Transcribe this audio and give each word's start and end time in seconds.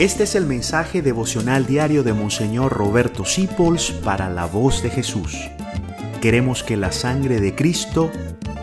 Este 0.00 0.22
es 0.22 0.34
el 0.34 0.46
mensaje 0.46 1.02
devocional 1.02 1.66
diario 1.66 2.02
de 2.02 2.14
Monseñor 2.14 2.72
Roberto 2.72 3.26
Sipols 3.26 3.90
para 3.90 4.30
la 4.30 4.46
voz 4.46 4.82
de 4.82 4.88
Jesús. 4.88 5.36
Queremos 6.22 6.62
que 6.62 6.78
la 6.78 6.90
sangre 6.90 7.38
de 7.38 7.54
Cristo 7.54 8.10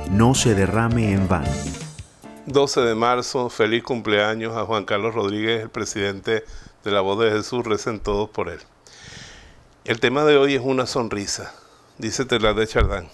no 0.10 0.34
se 0.34 0.55
derrame 0.55 1.13
en 1.13 1.28
vano. 1.28 1.52
12 2.47 2.81
de 2.81 2.96
marzo, 2.96 3.52
feliz 3.52 3.84
cumpleaños 3.84 4.58
a 4.58 4.65
Juan 4.65 4.84
Carlos 4.84 5.13
Rodríguez, 5.13 5.61
el 5.61 5.70
presidente 5.70 6.43
de 6.84 6.91
la 6.91 7.02
voz 7.02 7.20
de 7.20 7.29
Jesús, 7.29 7.63
recen 7.63 7.99
todos 7.99 8.31
por 8.31 8.49
él. 8.49 8.59
El 9.85 9.99
tema 9.99 10.23
de 10.23 10.38
hoy 10.38 10.55
es 10.55 10.61
una 10.63 10.88
sonrisa, 10.88 11.54
dice 11.99 12.25
Telar 12.25 12.55
de 12.55 12.65
Chardán. 12.65 13.09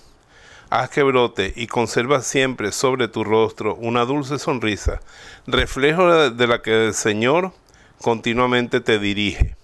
Haz 0.70 0.90
que 0.90 1.04
brote 1.04 1.52
y 1.58 1.68
conserva 1.68 2.22
siempre 2.22 2.72
sobre 2.72 3.10
tu 3.10 3.26
rostro 3.26 3.76
una 3.76 4.06
dulce 4.06 4.40
sonrisa, 4.40 5.02
reflejo 5.46 6.30
de 6.30 6.48
la 6.48 6.62
que 6.62 6.86
el 6.86 6.94
Señor 6.94 7.52
continuamente 8.04 8.82
te 8.82 9.00
dirige. 9.00 9.56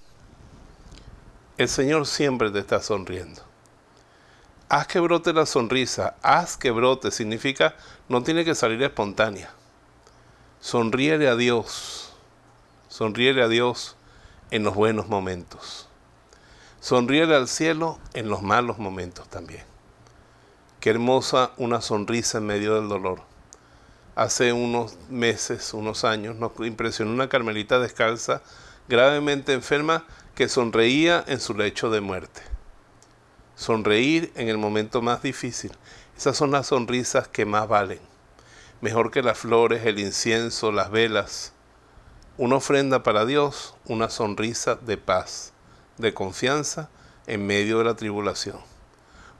El 1.58 1.68
Señor 1.68 2.08
siempre 2.08 2.50
te 2.52 2.60
está 2.60 2.82
sonriendo. 2.82 3.42
Haz 4.70 4.88
que 4.88 5.02
brote 5.02 5.34
la 5.34 5.46
sonrisa, 5.46 6.16
haz 6.22 6.56
que 6.56 6.72
brote, 6.72 7.12
significa 7.12 7.76
no 8.08 8.24
tiene 8.24 8.46
que 8.46 8.56
salir 8.56 8.82
espontánea. 8.82 9.52
Sonríele 10.62 11.28
a 11.28 11.36
Dios, 11.36 12.14
sonríele 12.88 13.44
a 13.44 13.50
Dios 13.50 13.98
en 14.52 14.64
los 14.64 14.74
buenos 14.74 15.10
momentos. 15.10 15.90
Sonríele 16.80 17.36
al 17.36 17.50
cielo 17.50 18.00
en 18.14 18.30
los 18.30 18.42
malos 18.42 18.78
momentos 18.78 19.28
también. 19.28 19.66
Qué 20.80 20.92
hermosa 20.92 21.52
una 21.58 21.82
sonrisa 21.82 22.38
en 22.38 22.46
medio 22.46 22.76
del 22.76 22.88
dolor 22.88 23.29
hace 24.20 24.52
unos 24.52 24.98
meses, 25.10 25.74
unos 25.74 26.04
años, 26.04 26.36
nos 26.36 26.52
impresionó 26.60 27.12
una 27.12 27.30
carmelita 27.30 27.80
descalza 27.80 28.42
gravemente 28.90 29.54
enferma 29.54 30.04
que 30.36 30.50
sonreía 30.50 31.24
en 31.26 31.40
su 31.40 31.54
lecho 31.54 31.90
de 31.90 32.02
muerte. 32.02 32.42
Sonreír 33.56 34.34
en 34.36 34.50
el 34.50 34.58
momento 34.58 35.02
más 35.02 35.22
difícil. 35.22 35.72
Esas 36.18 36.36
son 36.36 36.52
las 36.52 36.68
sonrisas 36.68 37.30
que 37.30 37.46
más 37.46 37.70
valen. 37.70 38.02
Mejor 38.82 39.10
que 39.10 39.24
las 39.24 39.38
flores, 39.38 39.86
el 39.86 40.00
incienso, 40.00 40.74
las 40.74 40.92
velas. 40.92 41.54
Una 42.38 42.58
ofrenda 42.58 43.04
para 43.04 43.26
Dios, 43.26 43.76
una 43.86 44.10
sonrisa 44.10 44.76
de 44.76 44.98
paz, 44.98 45.54
de 45.98 46.14
confianza 46.14 46.90
en 47.26 47.48
medio 47.48 47.78
de 47.78 47.86
la 47.86 47.96
tribulación. 47.96 48.58